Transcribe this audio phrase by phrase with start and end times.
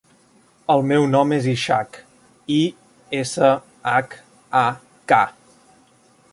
[0.75, 1.99] El meu nom és Ishak:
[2.57, 2.59] i,
[3.19, 3.53] essa,
[3.93, 4.19] hac,
[4.65, 4.65] a,
[5.13, 5.25] ca.